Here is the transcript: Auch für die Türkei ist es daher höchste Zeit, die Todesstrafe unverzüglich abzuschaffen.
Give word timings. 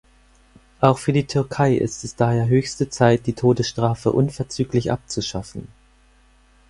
Auch 0.79 0.97
für 0.97 1.13
die 1.13 1.27
Türkei 1.27 1.75
ist 1.75 2.03
es 2.03 2.15
daher 2.15 2.47
höchste 2.47 2.89
Zeit, 2.89 3.27
die 3.27 3.33
Todesstrafe 3.33 4.11
unverzüglich 4.11 4.91
abzuschaffen. 4.91 5.67